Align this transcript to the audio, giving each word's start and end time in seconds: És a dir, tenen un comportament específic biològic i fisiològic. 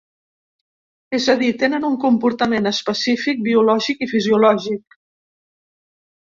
És 1.17 1.27
a 1.33 1.35
dir, 1.41 1.49
tenen 1.63 1.85
un 1.89 1.97
comportament 2.05 2.69
específic 2.71 3.45
biològic 3.49 4.03
i 4.07 4.09
fisiològic. 4.15 4.99